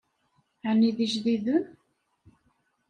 Ɛni 0.69 0.89
d 0.95 0.97
ijdiden? 1.05 1.63